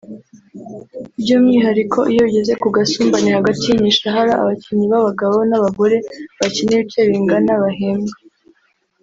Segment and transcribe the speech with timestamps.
[1.19, 5.97] by’umwihariko iyo bigeze ku gasumbane hagati y’imishahara abakinnyi b’abagabo n’abagore
[6.39, 8.15] bakina ibice bingana bahembwa